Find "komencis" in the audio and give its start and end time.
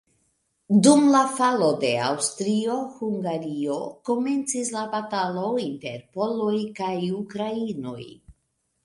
4.09-4.71